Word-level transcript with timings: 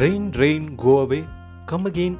Rain 0.00 0.32
rain 0.32 0.74
go away 0.74 1.24
come 1.64 1.86
again 1.86 2.16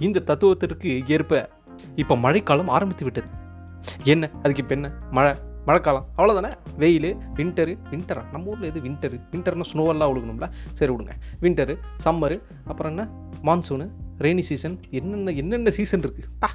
இந்த 0.00 0.20
தத்துவத்திற்கு 0.20 1.08
ஏற்ப 1.08 1.50
இப்போ 1.94 2.16
மழைக்காலம் 2.16 2.68
ஆரம்பித்து 2.68 3.04
விட்டது. 3.04 3.28
என்ன? 4.04 4.30
அதுக்கு 4.42 4.62
இப்போ 4.62 4.74
என்ன? 4.74 4.88
மழை 5.10 5.32
மழைக்காலம். 5.66 6.06
அவ்வளோதானே 6.16 6.50
வெயில் 6.76 7.16
வின்டரு 7.34 7.78
வின்டரா 7.90 8.22
நம்ம 8.32 8.50
ஊரில் 8.50 8.64
எது 8.64 8.80
வின்டரு 8.80 9.20
வின்டர்னு 9.32 9.64
ஸ்னோவெல்லாம் 9.72 10.10
விழுகணும்ல 10.12 10.48
சரி 10.72 10.92
விடுங்க. 10.92 11.12
வின்டரு 11.40 11.76
சம்மரு 12.04 12.40
அப்புறம் 12.66 12.92
என்ன? 12.92 13.08
மான்சூனு 13.42 13.88
ரெய்னி 14.18 14.40
சீசன் 14.40 14.78
என்னென்ன 14.90 15.30
என்னென்ன 15.30 15.70
சீசன் 15.70 16.00
இருக்குது 16.00 16.28
பா! 16.38 16.50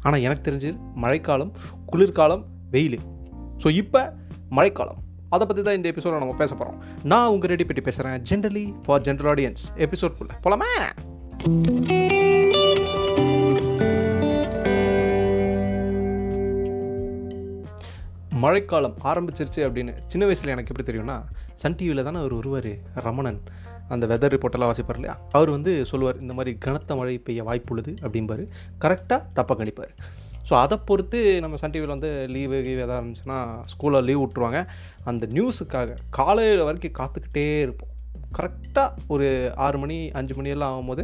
ஆனால் 0.00 0.20
எனக்கு 0.20 0.50
தெரிஞ்சு 0.50 0.78
மழைக்காலம் 0.94 1.52
குளிர்காலம் 1.86 2.44
வெயில். 2.70 2.98
ஸோ 3.56 3.70
இப்போ 3.70 4.14
மழைக்காலம். 4.50 5.00
அதை 5.34 5.44
பற்றி 5.48 5.62
தான் 5.66 5.78
இந்த 5.78 5.88
எபிசோட 5.92 6.16
நம்ம 6.22 6.34
பேச 6.40 6.52
போகிறோம் 6.54 6.80
நான் 7.12 7.30
உங்கள் 7.34 7.50
ரெடி 7.52 7.64
பற்றி 7.68 7.82
பேசுகிறேன் 7.88 8.22
generally 8.30 8.64
for 8.86 9.04
general 9.06 9.30
audience 9.32 9.62
episode 9.86 10.18
குள்ள 10.18 10.32
போலாமா? 10.44 10.70
மழைக்காலம் 18.42 18.96
ஆரம்பிச்சிருச்சு 19.10 19.60
அப்படின்னு 19.64 19.92
சின்ன 20.12 20.24
வயசில் 20.28 20.52
எனக்கு 20.52 20.70
எப்படி 20.72 20.86
தெரியும்னா 20.88 21.16
சன் 21.60 21.76
டிவியில் 21.80 22.06
தானே 22.06 22.18
அவர் 22.22 22.34
ஒருவர் 22.38 22.72
ரமணன். 23.06 23.38
அந்த 23.94 24.04
வெதர் 24.10 24.32
ரிப்போர்ட்டெல்லாம் 24.34 24.70
வாசிப்பார் 24.70 24.98
இல்லையா? 25.00 25.14
அவர் 25.36 25.50
வந்து 25.56 25.72
சொல்லுவார் 25.90 26.22
இந்த 26.24 26.34
மாதிரி 26.38 26.52
கனத்த 26.66 26.96
மழை 27.00 27.14
பெய்ய 27.26 27.44
வாய்ப்புள்ளது 27.48 27.92
அப்படிம்பாரு. 28.06 28.44
கரெக்டாக 28.84 29.20
தப்பாக 29.36 29.56
கணிப்பார். 29.62 29.92
ஸோ 30.52 30.56
அதை 30.64 30.76
பொறுத்து 30.88 31.18
நம்ம 31.42 31.58
சன் 31.60 31.72
டிவியில் 31.74 31.92
வந்து 31.94 32.08
லீவு 32.32 32.56
கீவு 32.64 32.80
எதாவது 32.86 33.00
இருந்துச்சுன்னா 33.00 33.36
ஸ்கூலில் 33.70 34.04
லீவ் 34.08 34.22
விட்ருவாங்க 34.22 34.58
அந்த 35.10 35.24
நியூஸுக்காக 35.36 35.94
காலையில் 36.16 36.64
வரைக்கும் 36.68 36.94
காத்துக்கிட்டே 36.98 37.44
இருப்போம். 37.66 37.92
கரெக்டாக 38.38 39.06
ஒரு 39.14 39.26
ஆறு 39.66 39.78
மணி 39.82 39.96
அஞ்சு 40.18 40.34
மணியெல்லாம் 40.38 40.72
ஆகும்போது 40.74 41.02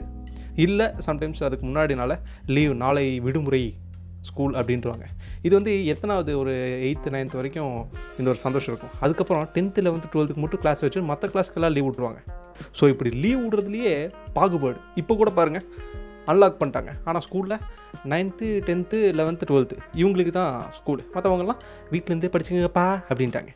இல்லை 0.65 0.87
சம்டைம்ஸ் 1.07 1.41
அதுக்கு 1.49 1.65
முன்னாடினால 1.69 2.19
லீவ் 2.57 2.75
நாளை 2.83 3.05
விடுமுறை 3.27 3.63
ஸ்கூல் 4.29 4.57
அப்படின்றவாங்க. 4.61 5.07
இது 5.47 5.55
வந்து 5.59 5.73
எத்தனாவது 5.93 6.33
ஒரு 6.43 6.55
எயித்து 6.87 7.13
நைன்த் 7.15 7.39
வரைக்கும் 7.41 7.75
இந்த 8.19 8.29
ஒரு 8.33 8.41
சந்தோஷம் 8.47 8.73
இருக்கும். 8.73 8.95
அதுக்கப்புறம் 9.05 9.47
டென்த்தில் 9.55 9.93
வந்து 9.95 10.11
டுவெல்த்துக்கு 10.15 10.45
மட்டும் 10.45 10.63
கிளாஸ் 10.65 10.85
வச்சு 10.87 11.03
மற்ற 11.13 11.31
கிளாஸ்க்கெல்லாம் 11.35 11.75
லீவ் 11.77 11.89
விட்ருவாங்க 11.89 12.21
ஸோ 12.81 12.85
இப்படி 12.95 13.13
லீவ் 13.25 13.41
விடுறதுலையே 13.45 13.95
பாகுபாடு. 14.39 14.79
இப்போ 15.03 15.17
கூட 15.23 15.33
பாருங்கள் 15.41 15.67
அன்லாக் 16.33 16.61
பண்ணிட்டாங்க. 16.61 16.93
ஆனால் 17.09 17.25
ஸ்கூலில் 17.27 17.59
நைன்த்து 18.13 18.49
டென்த்து 18.69 19.01
லெவன்த்து 19.19 19.49
டுவெல்த்து 19.51 19.77
இவங்களுக்கு 20.03 20.35
தான் 20.41 20.55
ஸ்கூலு 20.79 21.03
மற்றவங்கலாம் 21.17 21.61
வீட்டிலேருந்தே 21.95 22.33
படிச்சுங்கப்பா 22.37 22.87
அப்படின்ட்டாங்க. 23.11 23.53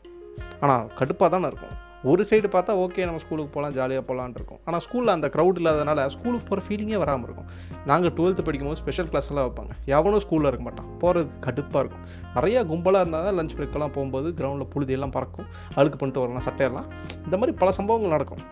ஆனால் 0.64 0.84
கடுப்பாக 0.98 1.30
தானே 1.34 1.48
இருக்கும். 1.52 1.76
ஒரு 2.10 2.22
சைடு 2.28 2.48
பார்த்தா 2.54 2.72
ஓகே 2.84 3.04
நம்ம 3.08 3.20
ஸ்கூலுக்கு 3.22 3.50
போகலாம் 3.54 3.74
ஜாலியாக 3.76 4.02
போகலான் 4.06 4.32
இருக்கும். 4.38 4.60
ஆனால் 4.66 4.82
ஸ்கூலில் 4.84 5.12
அந்த 5.14 5.26
க்ரௌட் 5.34 5.58
இல்லாதனால 5.60 6.06
ஸ்கூலுக்கு 6.14 6.46
போகிற 6.48 6.62
ஃபீலிங்கே 6.66 6.98
வராமல் 7.02 7.26
இருக்கும். 7.28 7.48
நாங்கள் 7.90 8.12
டுவெல்த்து 8.16 8.46
படிக்கும்போது 8.46 8.80
ஸ்பெஷல் 8.80 9.10
கிளாஸ்லாம் 9.10 9.46
வைப்பாங்க. 9.46 9.74
எவனும் 9.96 10.22
ஸ்கூலில் 10.24 10.48
இருக்க 10.50 10.64
மாட்டான். 10.68 10.88
போகிறதுக்கு 11.02 11.38
கடுப்பாக 11.46 11.82
இருக்கும். 11.84 12.04
நிறையா 12.36 12.62
கும்பலாக 12.70 13.02
இருந்தால் 13.04 13.26
தான் 13.28 13.36
லஞ்ச் 13.40 13.54
பிரேக்கெல்லாம் 13.58 13.94
போகும்போது 13.96 14.30
கிரவுண்டில் 14.38 14.70
புழுதியெல்லாம் 14.74 15.14
பறக்கும். 15.16 15.48
அழுக்கு 15.78 15.98
பண்ணிட்டு 16.00 16.22
வரலாம் 16.24 16.46
சட்டையெல்லாம். 16.48 16.88
இந்த 17.26 17.38
மாதிரி 17.42 17.54
பல 17.62 17.70
சம்பவங்கள் 17.78 18.14
நடக்கும். 18.16 18.42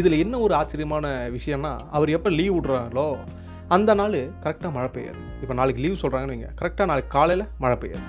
இதில் 0.00 0.20
என்ன 0.24 0.34
ஒரு 0.46 0.54
ஆச்சரியமான 0.60 1.06
விஷயம்னா 1.38 1.72
அவர் 1.98 2.14
எப்போ 2.18 2.32
லீவ் 2.38 2.54
விட்றாங்களோ 2.58 3.08
அந்த 3.74 3.90
நாள் 4.00 4.18
கரெக்டாக 4.44 4.70
மழை 4.76 4.88
பெய்யாது. 4.94 5.20
இப்போ 5.42 5.54
நாளைக்கு 5.58 5.80
லீவ் 5.84 6.02
சொல்கிறாங்கன்னு 6.02 6.34
வைங்க. 6.34 6.50
கரெக்டாக 6.60 6.86
நாளைக்கு 6.90 7.10
காலையில் 7.16 7.44
மழை 7.62 7.76
பெய்யாது. 7.82 8.06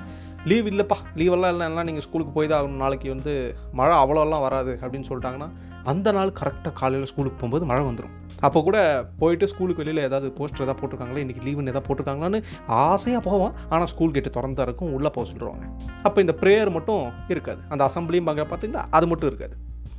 லீவ் 0.50 0.66
இல்லைப்பா. 0.69 0.95
லீவெல்லாம் 1.19 1.53
இல்லைன்னா 1.53 1.83
நீங்கள் 1.89 2.03
ஸ்கூலுக்கு 2.06 2.33
போய் 2.38 2.50
தான் 2.52 2.58
ஆகணும். 2.59 2.81
நாளைக்கு 2.83 3.08
வந்து 3.14 3.33
மழை 3.80 3.95
அவ்வளோலாம் 4.03 4.44
வராது 4.45 4.73
அப்படின்னு 4.81 5.08
சொல்லிட்டாங்கன்னா 5.09 5.47
அந்த 5.91 6.11
நாள் 6.17 6.31
கரெக்டாக 6.39 6.73
காலையில் 6.81 7.09
ஸ்கூலுக்கு 7.11 7.38
போகும்போது 7.39 7.66
மழை 7.72 7.84
வந்துடும் 7.89 8.16
அப்போ 8.47 8.59
கூட 8.67 8.78
போயிட்டு 9.22 9.45
ஸ்கூலுக்கு 9.52 9.81
வெளியில் 9.84 10.06
ஏதாவது 10.08 10.30
போஸ்டர் 10.38 10.66
ஏதாவது 10.66 10.79
போட்டிருக்காங்களா? 10.81 11.23
இன்றைக்கி 11.25 11.44
லீவுன்னு 11.47 11.72
ஏதாவது 11.73 11.88
போட்டிருக்காங்களான்னு 11.90 12.41
ஆசையாக 12.84 13.22
போவோம். 13.29 13.53
ஆனால் 13.73 13.90
ஸ்கூல் 13.94 14.16
கேட்டு 14.16 14.34
திறந்தா 14.38 14.66
இருக்கும் 14.68 14.94
உள்ளே 14.97 15.12
போக 15.18 15.25
சொல்லிடுவாங்க 15.29 15.68
அப்போ 16.07 16.22
இந்த 16.25 16.35
ப்ரேயர் 16.41 16.75
மட்டும் 16.78 17.06
இருக்காது. 17.35 17.62
அந்த 17.75 17.84
அசம்பிளியும் 17.90 18.29
பாங்க 18.31 18.46
பார்த்தீங்கன்னா 18.52 18.85
அது 19.00 19.07
மட்டும் 19.13 19.31
இருக்காது. 19.31 19.56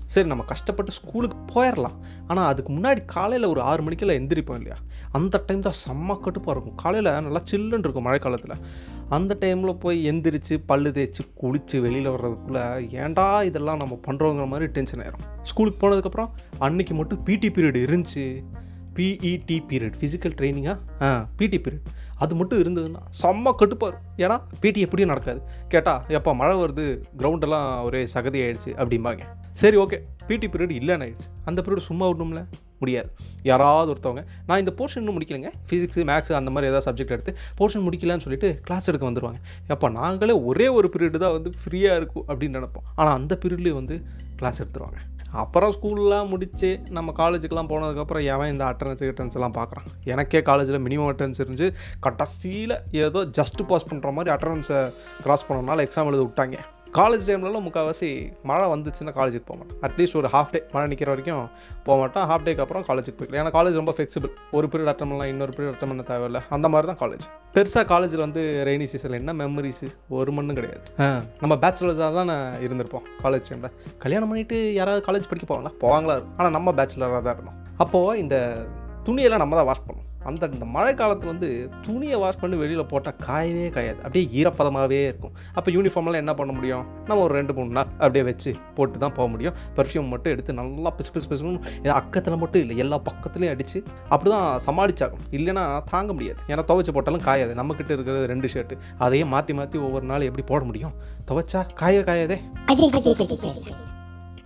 சரி 0.06 0.28
நம்ம 0.28 0.44
கஷ்டப்பட்டு 0.44 0.92
ஸ்கூலுக்கு 0.92 1.37
போயிடலாம் 1.54 1.97
ஆனால் 2.26 2.47
அதுக்கு 2.47 2.72
முன்னாடி 2.72 3.04
காலையில் 3.04 3.44
ஒரு 3.44 3.60
ஆறு 3.60 3.82
மணிக்கெல்லாம் 3.82 4.19
எந்திரிப்போம் 4.20 4.54
இல்லையா? 4.54 4.76
அந்த 5.12 5.42
டைம் 5.47 5.60
தான் 5.60 5.78
செம்ம 5.88 6.20
கட்டுப்பாக 6.20 6.54
இருக்கும். 6.56 6.75
காலையில் 6.75 7.10
நல்லா 7.20 7.42
சில்லுன்னு 7.50 7.78
இருக்கும் 7.78 8.06
மழைக்காலத்தில் 8.06 8.56
அந்த 9.09 9.37
டைமில் 9.41 9.78
போய் 9.78 10.10
எந்திரிச்சு 10.10 10.54
பல்லு 10.66 10.91
தேய்ச்சி 10.91 11.22
குளித்து 11.42 11.81
வெளியில் 11.81 12.09
வர்றதுக்குள்ளே 12.09 12.65
ஏன்டா 13.04 13.42
இதெல்லாம் 13.42 13.76
நம்ம 13.76 13.98
பண்ணுறோங்கிற 14.06 14.47
மாதிரி 14.48 14.72
டென்ஷன் 14.72 15.00
ஆயிரும். 15.00 15.25
ஸ்கூலுக்கு 15.42 15.88
போனதுக்கப்புறம் 15.88 16.31
அன்னைக்கு 16.59 16.94
மட்டும் 16.94 17.22
பிடி 17.22 17.48
பீரியட் 17.48 17.81
இருந்துச்சு. 17.86 18.42
பிஇடி 18.97 19.56
பீரியட் 19.71 19.97
ஃபிசிக்கல் 20.00 20.34
ட்ரைனிங்காக 20.41 20.78
ஆ? 21.03 21.28
பிடி 21.36 21.59
பீரியட் 21.59 21.88
அது 22.16 22.34
மட்டும் 22.34 22.60
இருந்ததுன்னா 22.62 23.00
செம்ம 23.22 23.54
கட்டுப்பார் 23.54 23.97
ஏன்னா 24.16 24.41
பிடி 24.60 24.81
எப்படியும் 24.81 25.09
நடக்காது. 25.09 25.41
கேட்டால் 25.69 26.04
எப்போ 26.09 26.34
மழை 26.34 26.56
வருது 26.56 26.84
கிரவுண்டெல்லாம் 27.19 27.82
ஒரே 27.82 28.03
சகதி 28.15 28.41
ஆகிடுச்சு 28.44 28.72
அப்படிம்பாங்க. 28.82 29.25
சரி 29.62 29.76
ஓகே 29.84 29.98
பிடி 30.28 30.47
பீரியட் 30.53 30.76
இல்லைன்னு 30.81 31.04
ஆயிடுச்சு. 31.06 31.26
அந்த 31.48 31.62
பீரியட் 31.65 31.88
சும்மா 31.91 32.04
விடணும்ல? 32.10 32.42
முடியாது. 32.81 33.09
யாராவது 33.48 33.91
ஒருத்தவங்க 33.92 34.22
நான் 34.47 34.60
இந்த 34.62 34.72
போர்ஷன் 34.78 35.00
இன்னும் 35.03 35.16
முடிக்கலைங்க. 35.16 35.50
ஃபிசிக்ஸ் 35.69 36.00
மேக்ஸ் 36.10 36.34
அந்த 36.38 36.50
மாதிரி 36.54 36.70
ஏதாவது 36.70 36.87
சப்ஜெக்ட் 36.87 37.15
எடுத்து 37.16 37.32
போர்ஷன் 37.59 37.84
முடிக்கலன்னு 37.87 38.25
சொல்லிட்டு 38.25 38.48
கிளாஸ் 38.66 38.88
எடுக்க 38.91 39.04
வந்துடுவாங்க 39.10 39.41
எப்போ 39.75 39.88
நாங்களே 39.98 40.34
ஒரே 40.50 40.66
ஒரு 40.78 40.88
பீரியடு 40.94 41.22
தான் 41.25 41.34
வந்து 41.37 41.53
ஃப்ரீயாக 41.62 42.00
இருக்கும் 42.00 42.26
அப்படின்னு 42.28 42.59
நினைப்போம். 42.59 42.87
ஆனால் 42.97 43.16
அந்த 43.20 43.38
பீரியட்லேயே 43.42 43.76
வந்து 43.81 43.97
கிளாஸ் 44.41 44.60
எடுத்துருவாங்க. 44.65 45.00
அப்புறம் 45.42 45.72
ஸ்கூல்லாம் 45.76 46.28
முடித்து 46.32 46.69
நம்ம 46.97 47.12
காலேஜுக்கெலாம் 47.21 47.71
போனதுக்கப்புறம் 47.71 48.25
எவன் 48.34 48.53
இந்த 48.53 48.65
அட்டனன்ஸ் 48.71 49.06
அட்டன்ஸ் 49.09 49.38
எல்லாம் 49.38 49.56
பார்க்குறான்? 49.60 49.88
எனக்கே 50.12 50.42
காலேஜில் 50.50 50.84
மினிமம் 50.86 51.10
அட்டன்ஸ் 51.12 51.42
இருந்துச்சு. 51.44 51.69
கடைசியில் 52.06 52.76
ஏதோ 53.06 53.22
ஜஸ்ட் 53.41 53.62
பாஸ் 53.72 53.88
பண்ணுற 53.91 54.12
மாதிரி 54.19 54.32
அட்டனன்ஸை 54.36 54.81
க்ராஸ் 55.25 55.48
பண்ணனால 55.48 55.86
எக்ஸாம் 55.86 56.10
எழுத 56.12 56.22
விட்டாங்க. 56.28 56.59
காலேஜ் 56.99 57.25
டைம்லலாம் 57.28 57.65
முக்கால்வாசி 57.66 58.09
மழை 58.49 58.66
வந்துச்சுன்னா 58.72 59.12
காலேஜுக்கு 59.16 59.47
போக 59.49 59.56
மாட்டேன் 59.60 59.78
அட்லீஸ்ட் 59.87 60.16
ஒரு 60.21 60.28
ஹாஃப் 60.34 60.53
டே 60.55 60.59
மழை 60.75 60.84
நிற்கிற 60.91 61.09
வரைக்கும் 61.12 61.49
போக 61.87 61.97
மாட்டேன் 62.00 62.27
ஹாஃப் 62.31 62.44
டேக்கு 62.47 62.62
அப்புறம் 62.65 62.84
காலேஜுக்கு 62.88 63.19
போய்க்கலாம். 63.21 63.41
ஏன்னா 63.43 63.53
காலேஜ் 63.56 63.78
ரொம்ப 63.81 63.93
ஃபிளெக்சிபிள் 63.97 64.31
ஒரு 64.59 64.66
பீரியட் 64.72 64.91
அட்டம் 64.93 65.10
பண்ணலாம் 65.10 65.31
இன்னொரு 65.33 65.53
பீரியட் 65.56 65.75
அட்டம் 65.75 65.91
பண்ண 65.93 66.04
தேவையில்லை. 66.10 66.43
அந்த 66.56 66.69
மாதிரி 66.75 66.88
தான் 66.93 67.00
காலேஜ் 67.03 67.25
பெருசாக 67.56 67.84
காலேஜில் 67.93 68.22
வந்து 68.27 68.43
ரெய்னி 68.69 68.87
சீசனில் 68.93 69.19
என்ன 69.22 69.34
மெமரிஸ் 69.41 69.83
ஒரு 70.19 70.33
மண்ணும் 70.37 70.59
கிடையாது. 70.60 70.84
நம்ம 71.43 71.56
பேச்சுலர்ஸாக 71.65 72.15
தான் 72.21 72.33
இருந்திருப்போம் 72.66 73.09
காலேஜ் 73.25 73.50
டைமில் 73.50 73.75
கல்யாணம் 74.04 74.33
பண்ணிட்டு 74.33 74.59
யாராவது 74.78 75.04
காலேஜ் 75.09 75.31
படிக்க 75.33 75.49
போவாங்களா? 75.53 75.75
போவாங்களா? 75.84 76.16
இருக்கும் 76.16 76.38
ஆனால் 76.41 76.56
நம்ம 76.59 76.77
பேச்சுலராக 76.81 77.22
தான் 77.28 77.37
இருந்தோம். 77.38 77.60
அப்போது 77.84 78.19
இந்த 78.25 78.37
துணியெல்லாம் 79.09 79.44
நம்ம 79.47 79.56
தான் 79.60 79.71
வாஷ் 79.72 79.87
பண்ணோம் 79.88 80.09
அந்த 80.30 80.48
இந்த 80.56 80.66
மழை 80.76 80.92
காலத்தில் 81.00 81.30
வந்து 81.32 81.48
துணியை 81.86 82.18
வாஷ் 82.22 82.40
பண்ணி 82.42 82.56
வெளியில் 82.62 82.90
போட்டால் 82.92 83.18
காயவே 83.26 83.66
காயாது. 83.76 83.98
அப்படியே 84.04 84.24
ஈரப்பதமாகவே 84.40 85.00
இருக்கும். 85.10 85.34
அப்போ 85.56 85.68
யூனிஃபார்ம்லாம் 85.76 86.22
என்ன 86.24 86.34
பண்ண 86.40 86.52
முடியும்? 86.58 86.84
நம்ம 87.08 87.20
ஒரு 87.26 87.34
ரெண்டு 87.38 87.54
மூணு 87.58 87.72
நாள் 87.78 87.90
அப்படியே 88.02 88.24
வச்சு 88.30 88.52
போட்டு 88.78 89.02
தான் 89.04 89.16
போக 89.18 89.28
முடியும். 89.34 89.56
பர்ஃப்யூம் 89.78 90.10
மட்டும் 90.14 90.34
எடுத்து 90.34 90.58
நல்லா 90.60 90.92
பிசு 90.98 91.12
பிசு 91.16 91.28
பிசுன்னு 91.32 91.92
அக்கத்தில் 92.00 92.40
மட்டும் 92.44 92.62
இல்லை 92.64 92.76
எல்லா 92.84 92.98
பக்கத்துலையும் 93.10 93.54
அடித்து 93.54 93.78
அப்படி 94.12 94.28
தான் 94.34 94.48
சமாளிச்சாகும் 94.66 95.24
இல்லைன்னா 95.38 95.64
தாங்க 95.92 96.12
முடியாது. 96.18 96.41
ஏன்னா 96.52 96.64
துவைச்சு 96.72 96.94
போட்டாலும் 96.98 97.26
காயாது. 97.28 97.54
நம்மக்கிட்ட 97.60 97.92
இருக்கிறது 97.96 98.30
ரெண்டு 98.34 98.50
ஷர்ட்டு 98.54 98.82
அதையே 99.06 99.26
மாற்றி 99.34 99.54
மாற்றி 99.60 99.78
ஒவ்வொரு 99.88 100.06
நாள் 100.12 100.28
எப்படி 100.30 100.46
போட 100.52 100.62
முடியும்? 100.70 100.94
துவைச்சா 101.30 101.62
காயவே 101.82 102.04
காயாதே? 102.10 102.38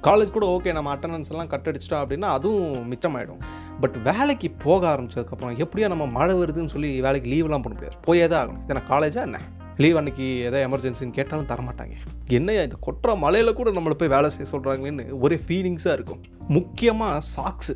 காலேஜ் 0.07 0.35
கூட 0.35 0.47
ஓகே 0.57 0.73
நம்ம 0.77 0.91
அட்டண்டன்ஸ் 0.95 1.31
எல்லாம் 1.33 1.49
கட் 1.53 1.69
அடிச்சிட்டோம் 1.71 2.03
அப்படின்னா 2.03 2.29
அதுவும் 2.37 2.75
மிச்சமாயிடும். 2.91 3.41
பட் 3.81 4.03
வேலைக்கு 4.03 4.51
போக 4.51 4.97
ஆரம்பிச்சதுக்கப்புறம் 4.97 5.57
எப்படியோ 5.57 5.89
நம்ம 5.89 6.07
மழை 6.07 6.35
வருதுன்னு 6.37 6.69
சொல்லி 6.69 7.01
வேலைக்கு 7.01 7.31
லீவ்லாம் 7.31 7.65
பண்ண 7.65 7.75
முடியாது. 7.77 7.97
போயே 8.01 8.29
தான் 8.29 8.41
ஆகணும். 8.43 8.65
இதை 8.65 8.83
காலேஜா 8.89 9.21
என்ன? 9.21 9.41
லீவ் 9.77 9.97
அன்னைக்கு 9.97 10.39
எதாவது 10.39 10.69
எமர்ஜென்சின்னு 10.69 11.11
கேட்டாலும் 11.11 11.47
தரமாட்டாங்க. 11.47 11.95
என்னையா 12.29 12.63
இந்த 12.63 12.77
கொட்டுற 12.87 13.19
மலையில் 13.19 13.53
கூட 13.53 13.71
நம்மளை 13.71 13.91
போய் 13.91 14.09
வேலை 14.09 14.31
செய்ய 14.31 14.47
சொல்கிறாங்களேன்னு 14.53 15.21
ஒரே 15.21 15.37
ஃபீலிங்ஸாக 15.47 15.93
இருக்கும். 15.93 16.23
முக்கியமாக 16.49 17.21
சாக்ஸு 17.37 17.75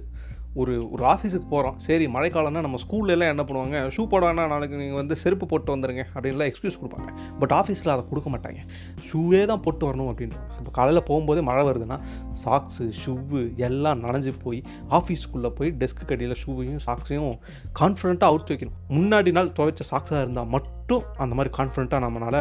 ஒரு 0.60 0.72
ஒரு 0.94 1.04
ஆஃபீஸுக்கு 1.10 1.46
போகிறோம் 1.52 1.76
சரி 1.84 2.06
மழைக்காலம்னா 2.14 2.62
நம்ம 2.64 2.78
ஸ்கூல்லலாம் 2.82 3.30
என்ன 3.34 3.44
பண்ணுவாங்க? 3.48 3.76
ஷூ 3.94 4.02
போட 4.12 4.22
வேணாம் 4.26 4.50
நாளைக்கு 4.52 4.80
நீங்கள் 4.80 4.98
வந்து 5.00 5.14
செருப்பு 5.20 5.46
போட்டு 5.52 5.70
வந்துருங்க 5.74 6.02
அப்படின்லாம் 6.14 6.48
எக்ஸ்கியூஸ் 6.50 6.76
கொடுப்பாங்க. 6.80 7.08
பட் 7.40 7.54
ஆஃபீஸில் 7.58 7.92
அதை 7.94 8.02
கொடுக்க 8.10 8.30
மாட்டாங்க. 8.34 8.60
ஷூவே 9.08 9.40
தான் 9.50 9.62
போட்டு 9.66 9.86
வரணும் 9.88 10.10
அப்படின்னு. 10.12 10.36
இப்போ 10.58 10.72
காலையில் 10.78 11.02
போகும்போதே 11.10 11.42
மழை 11.48 11.62
வருதுன்னா 11.68 11.98
சாக்ஸு 12.42 12.86
ஷூவு 13.02 13.40
எல்லாம் 13.68 14.02
நனைஞ்சு 14.04 14.34
போய் 14.44 14.60
ஆஃபீஸ்க்குள்ளே 14.98 15.52
போய் 15.60 15.72
டெஸ்க்கு 15.82 16.10
கடியில் 16.12 16.36
ஷூவையும் 16.42 16.82
சாக்ஸையும் 16.88 17.32
கான்ஃபிடண்ட்டாக 17.80 18.30
அவுத்து 18.32 18.52
வைக்கணும். 18.54 18.76
முன்னாடி 18.98 19.32
நாள் 19.38 19.50
துவைச்ச 19.60 19.88
சாக்ஸாக 19.92 20.22
இருந்தால் 20.26 20.52
மட்டும் 20.56 21.02
அந்த 21.24 21.32
மாதிரி 21.34 21.50
கான்ஃபிடண்ட்டாக 21.58 22.02
நம்மளால் 22.06 22.40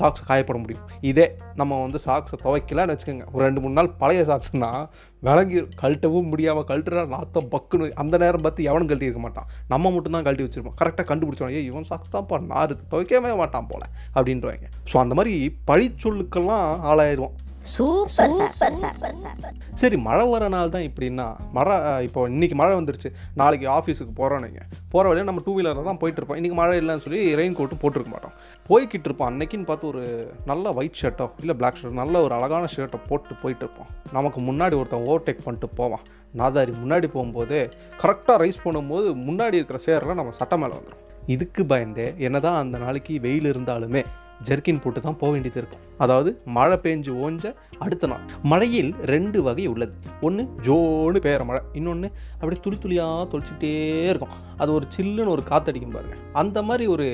சாக்ஸ் 0.00 0.26
காயப்பட 0.30 0.58
முடியும். 0.64 0.84
இதே 1.12 1.28
நம்ம 1.60 1.80
வந்து 1.84 1.98
சாக்ஸை 2.08 2.36
துவைக்கலான்னு 2.46 2.94
வச்சுக்கோங்க. 2.94 3.26
ஒரு 3.34 3.42
ரெண்டு 3.48 3.60
மூணு 3.60 3.74
நாள் 3.78 3.90
பழைய 4.02 4.22
சாக்ஸ்னால் 4.32 4.82
விளங்கி 5.26 5.58
கழட்டவும் 5.82 6.30
முடியாமல் 6.32 6.66
கழட்டுறா 6.70 7.02
நாத்தம் 7.14 7.50
பக்குன்னு 7.54 7.90
அந்த 8.02 8.14
நேரம் 8.22 8.44
பார்த்து 8.46 8.68
எவனும் 8.70 8.90
கழட்டி 8.90 9.08
இருக்க 9.08 9.22
மாட்டான். 9.24 9.48
நம்ம 9.72 9.90
மட்டும் 9.96 10.16
தான் 10.16 10.26
கழட்டி 10.28 10.46
வச்சிருப்போம். 10.46 10.78
கரெக்டாக 10.80 11.06
கண்டுபிடிச்சோம் 11.10 11.54
இவன் 11.70 11.88
சாக்ஸ் 11.90 12.14
தான்ப்பா 12.16 12.38
நாரு 12.54 12.76
துவைக்கவே 12.92 13.32
மாட்டான் 13.42 13.70
போல 13.72 13.82
அப்படின்றவாங்க. 14.16 14.68
ஸோ 14.92 14.96
அந்த 15.04 15.16
மாதிரி 15.20 15.34
பழிச்சொல்லுக்கெல்லாம் 15.70 16.66
ஆளாயிடுவோம் 16.90 17.36
சூப்பர் 17.72 18.32
சார் 18.36 18.54
சார் 18.58 18.76
சார் 19.20 19.56
சரி 19.80 19.96
மழை 20.06 20.24
வர 20.30 20.44
நாள் 20.54 20.72
தான் 20.74 20.84
இப்படின்னா 20.86 21.26
மழை 21.56 21.74
இப்போ 22.06 22.20
இன்னைக்கு 22.34 22.56
மழை 22.60 22.74
வந்துருச்சு. 22.78 23.10
நாளைக்கு 23.40 23.66
ஆஃபீஸுக்கு 23.74 24.12
போகிறோம் 24.20 24.42
நீங்கள் 24.46 24.66
போகிற 24.92 25.04
வழியாக 25.08 25.28
நம்ம 25.30 25.42
டூ 25.46 25.54
வீலரில் 25.56 25.88
தான் 25.88 26.00
போயிட்டு 26.02 26.20
இருப்போம். 26.20 26.38
இன்றைக்கி 26.40 26.56
மழை 26.60 26.76
இல்லைன்னு 26.82 27.04
சொல்லி 27.06 27.20
ரெயின் 27.40 27.56
கோட்டும் 27.58 27.82
போட்டிருக்க 27.82 28.12
மாட்டோம். 28.14 28.34
போய்கிட்டு 28.70 29.06
இருப்போம். 29.08 29.28
அன்னைக்குன்னு 29.32 29.68
பார்த்து 29.70 29.90
ஒரு 29.92 30.04
நல்ல 30.50 30.72
ஒயிட் 30.78 30.98
ஷர்ட்டோ 31.00 31.26
இல்லை 31.42 31.56
பிளாக் 31.60 31.78
ஷர்ட் 31.80 32.00
நல்ல 32.02 32.22
ஒரு 32.26 32.34
அழகான 32.38 32.70
ஷர்ட்டை 32.76 33.00
போட்டு 33.10 33.36
போயிட்டு 33.42 33.64
இருப்போம். 33.66 33.90
நமக்கு 34.18 34.40
முன்னாடி 34.48 34.76
ஒருத்தன் 34.80 35.06
ஓவர்டேக் 35.10 35.44
பண்ணிட்டு 35.46 35.70
போவான். 35.82 36.06
நாதாரி 36.40 36.72
முன்னாடி 36.80 37.06
போகும்போது 37.16 37.58
கரெக்டாக 38.02 38.38
ரைஸ் 38.44 38.64
பண்ணும்போது 38.64 39.08
முன்னாடி 39.28 39.58
இருக்கிற 39.60 39.80
சேரில் 39.86 40.18
நம்ம 40.20 40.34
சட்டை 40.40 40.58
மேலே 40.62 40.74
வந்துடும் 40.78 41.06
இதுக்கு 41.34 41.62
பயந்தே 41.72 42.08
என்னதான் 42.26 42.60
அந்த 42.64 42.76
நாளைக்கு 42.84 43.14
வெயில் 43.26 43.48
இருந்தாலுமே 43.52 44.02
ஜெர்கின் 44.48 44.80
போட்டு 44.82 45.00
தான் 45.06 45.18
போக 45.20 45.30
வேண்டியது 45.32 45.58
இருக்கும். 45.62 45.84
அதாவது 46.04 46.30
மழை 46.56 46.76
பெஞ்சு 46.84 47.12
ஓஞ்ச 47.26 47.44
அடுத்த 47.84 48.06
நாள். 48.12 48.24
மழையில் 48.52 48.92
ரெண்டு 49.12 49.38
வகை 49.46 49.64
உள்ளது. 49.72 49.94
ஒன்று 50.26 50.42
ஜோன்னு 50.66 51.20
பெய்கிற 51.26 51.44
மழை 51.50 51.60
இன்னொன்று 51.80 52.08
அப்படியே 52.38 52.60
துளி 52.66 52.78
துளியாக 52.84 53.26
தொளிச்சிட்டே 53.32 53.72
இருக்கும். 54.12 54.34
அது 54.62 54.70
ஒரு 54.78 54.86
சில்லுன்னு 54.96 55.34
ஒரு 55.36 55.44
காத்தடிக்கும் 55.50 55.94
பாருங்க. 55.96 56.16
அந்த 56.42 56.58
மாதிரி 56.68 56.86
ஒரு 56.94 57.08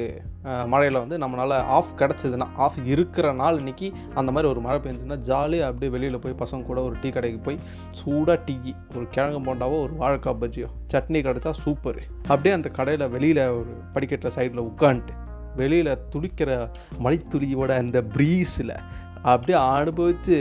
மழையில் 0.73 1.01
வந்து 1.03 1.17
நம்மளால் 1.23 1.57
ஆஃப் 1.77 1.93
கிடச்சதுன்னா 2.01 2.47
ஆஃப் 2.65 2.79
இருக்கிற 2.95 3.27
நாள் 3.41 3.61
இன்றைக்கி 3.63 3.89
அந்த 4.21 4.31
மாதிரி 4.35 4.51
ஒரு 4.53 4.61
மழை 4.67 4.79
பெஞ்சுன்னா 4.85 5.17
ஜாலியாக 5.31 5.71
அப்படியே 5.71 5.93
வெளியில் 5.95 6.23
போய் 6.25 6.41
பசங்க 6.43 6.69
கூட 6.71 6.81
ஒரு 6.89 6.97
டீ 7.03 7.11
கடைக்கு 7.17 7.41
போய் 7.49 7.59
சூடாக 8.01 8.39
டீ 8.47 8.57
ஒரு 8.97 9.07
கிழங்கு 9.15 9.41
போண்டாவோ 9.49 9.79
ஒரு 9.87 9.95
வாழைக்காய் 10.03 10.41
பஜ்ஜியோ 10.43 10.69
சட்னி 10.95 11.21
கிடச்சா 11.29 11.53
சூப்பர். 11.65 12.03
அப்படியே 12.33 12.55
அந்த 12.59 12.71
கடையில் 12.79 13.13
வெளியில் 13.15 13.45
ஒரு 13.61 13.73
படிக்கட்டில் 13.97 14.37
சைடில் 14.39 14.69
உட்காந்துட்டு 14.71 15.15
வெளியில் 15.57 16.01
துளிக்கிற 16.13 16.51
மழைத்துளியோட 17.05 17.71
அந்த 17.77 18.01
ப்ரீஸில் 18.15 18.75
அப்படியே 19.25 19.59
அனுபவித்து 19.71 20.37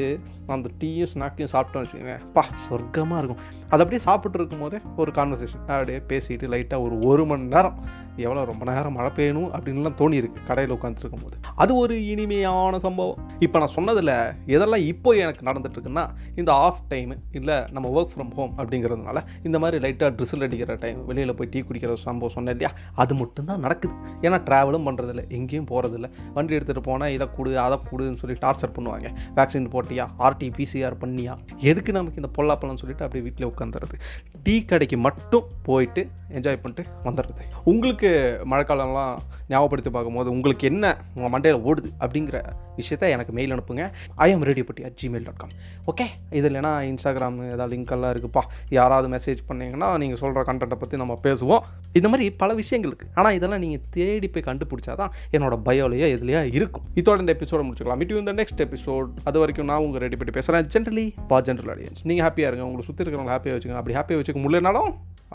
அந்த 0.48 0.70
டீயும் 0.82 1.12
ஸ்நாக்கையும் 1.14 1.52
சாப்பிட்டோம்னு 1.54 1.86
வச்சுக்கோங்க 1.86 2.18
பா 2.34 2.44
சொர்க்கமாக 2.66 3.20
இருக்கும். 3.22 3.42
அது 3.72 3.82
அப்படியே 3.84 4.02
சாப்பிட்டு 4.08 4.38
இருக்கும் 4.40 4.64
போதே 4.66 4.80
ஒரு 4.96 5.12
கான்வர்சேஷன் 5.12 5.64
அப்படியே 5.76 6.00
பேசிட்டு 6.12 6.52
லைட்டாக 6.54 6.86
ஒரு 6.86 6.98
ஒரு 7.10 7.26
மணி 7.26 7.48
நேரம். 7.56 7.78
எவ்வளோ 8.26 8.42
ரொம்ப 8.50 8.64
நேரம் 8.72 8.94
மழை 8.98 9.10
பெய்யணும் 9.16 9.50
அப்படின்லாம் 9.56 9.96
தோணியிருக்கு 10.02 10.42
கடையில் 10.50 10.74
உட்காந்துருக்கும் 10.76 11.24
போது 11.24 11.38
அது 11.56 11.72
ஒரு 11.76 11.96
இனிமையான 12.12 12.78
சம்பவம். 12.86 13.18
இப்போ 13.46 13.58
நான் 13.60 13.74
சொன்னதில் 13.78 14.14
எதெல்லாம் 14.56 14.86
இப்போ 14.92 15.10
எனக்கு 15.24 15.46
நடந்துட்டுருக்குன்னா 15.50 16.06
இந்த 16.36 16.52
ஆஃப் 16.66 16.82
டைமு 16.94 17.16
இல்லை 17.32 17.58
நம்ம 17.72 17.90
ஒர்க் 17.98 18.14
ஃப்ரம் 18.14 18.32
ஹோம் 18.38 18.54
அப்படிங்கிறதுனால 18.58 19.24
இந்த 19.44 19.60
மாதிரி 19.60 19.80
லைட்டாக 19.86 20.12
ட்ரிசில் 20.18 20.46
அடிக்கிற 20.48 20.76
டைம் 20.76 21.06
வெளியில் 21.06 21.36
போய் 21.36 21.50
டீ 21.50 21.62
குடிக்கிற 21.62 21.94
சம்பவம் 21.94 22.36
சொன்னேன் 22.36 22.56
இல்லையா? 22.56 22.72
அது 22.96 23.16
மட்டும்தான் 23.16 23.60
நடக்குது. 23.60 23.96
ஏன்னா 24.22 24.40
ட்ராவலும் 24.50 24.88
பண்ணுறதில்ல 24.88 25.24
எங்கேயும் 25.30 25.68
போகிறதில்ல 25.72 26.10
வண்டி 26.34 26.56
எடுத்துகிட்டு 26.58 26.84
போனால் 26.90 27.14
இதை 27.18 27.28
கொடு 27.38 27.60
அதை 27.66 27.78
கொடுன்னு 27.92 28.22
சொல்லி 28.22 28.38
டார்ச்சர் 28.46 28.74
பண்ணுவாங்க. 28.78 29.10
வேக்சின் 29.36 29.70
போட்டியா? 29.76 30.08
ஆர்டி 30.36 30.48
பிசிஆர் 30.56 30.96
பண்ணியா? 31.02 31.34
எதுக்கு 31.62 31.92
நமக்கு 31.92 32.22
இந்த 32.22 32.30
பொல்லாப்பழம்னு 32.38 32.82
சொல்லிட்டு 32.82 33.04
அப்படியே 33.04 33.24
வீட்டில் 33.24 33.48
உட்காந்துறது 33.48 33.96
டீ 34.44 34.56
கடைக்கு 34.62 34.98
மட்டும் 34.98 35.46
போயிட்டு 35.64 36.02
என்ஜாய் 36.30 36.60
பண்ணிட்டு 36.62 36.84
வந்துடுறது 37.04 37.44
உங்களுக்கு 37.64 38.10
மழைக்காலம்லாம் 38.46 39.14
ஞாபகப்படுத்தி 39.52 39.92
பார்க்கும்போது 39.96 40.30
உங்களுக்கு 40.36 40.66
என்ன 40.72 40.86
உங்கள் 41.16 41.34
மண்டையில் 41.36 41.60
ஓடுது 41.70 41.90
அப்படிங்கிற 42.04 42.38
விஷயத்த 42.80 43.10
எனக்கு 43.16 43.34
மெயில் 43.38 43.54
அனுப்புங்க. 43.56 43.84
I 44.26 44.30
radio 44.50 44.66
buddy 44.70 44.84
at 44.88 44.98
Gmail 45.02 45.26
dot 45.28 45.42
com 45.42 45.54
okay 45.92 46.06
இது 46.40 46.48
இல்லைனா 46.50 46.72
இன்ஸ்டாகிராம் 46.92 47.38
ஏதாவது 47.54 47.72
லிங்க் 47.74 47.94
எல்லாம் 47.96 48.14
இருக்குப்பா. 48.16 48.44
யாராவது 48.78 49.08
மெசேஜ் 49.16 49.42
பண்ணிங்கன்னா 49.50 49.90
நீங்கள் 50.04 50.22
சொல்கிற 50.24 50.44
கண்டென்ட்டை 50.50 50.80
பற்றி 50.84 51.00
நம்ம 51.04 51.18
பேசுவோம். 51.28 51.64
இந்த 52.00 52.08
மாதிரி 52.14 52.26
பல 52.42 52.54
விஷயங்கள் 52.62 52.92
இருக்குது 52.92 53.14
ஆனால் 53.20 53.36
இதெல்லாம் 53.38 53.64
நீங்கள் 53.66 53.84
தேடி 53.98 54.30
போய் 54.36 54.48
கண்டுபிடிச்சா 54.50 54.96
தான் 55.02 55.14
என்னோட 55.36 55.58
பயோலையோ 55.70 56.10
எதுலையா 56.16 56.44
இருக்கும். 56.58 56.86
இதோட 57.02 57.18
இந்த 57.26 57.34
எபிசோட 57.38 57.62
முடிச்சுக்கலாம். 57.66 58.02
மீட் 58.04 58.14
இந்த 58.24 58.36
நெக்ஸ்ட் 58.42 58.64
எபிசோட் 58.68 59.10
அது 59.30 59.40
வரைக்கும் 59.44 59.70
நான் 59.72 59.84
உங்கள் 59.88 60.04
ரெடி 60.06 60.20
பற்றி 60.22 60.36
பேசுகிறேன் 60.40 60.72
ஜென்ரலி 60.76 61.08
பா 61.34 61.40
ஜென்ரல் 61.50 61.74
ஆடியன்ஸ் 61.76 62.06
நீங்கள் 62.12 62.28
ஹாப்பியாக 62.28 62.52
இருங்க. 62.52 62.70
உங்களை 62.70 62.86
சுற்றி 62.90 63.04
இருக்கிறவங்க 63.06 63.36
ஹாப்பியாக 63.38 63.58
வச்சுக்கோங்க. 63.58 63.84
அப்படி 63.84 63.98
ஹாப்பியாக 64.00 64.22
வச்சுக்க 64.22 64.42
முடியலனாலும் 64.46 64.92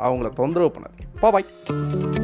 அவங்கள 0.07 0.31
தொந்தரவு 0.41 0.73
பண்ணாதீங்க. 0.77 1.07
பா 1.23 1.31
பாய் 1.37 2.20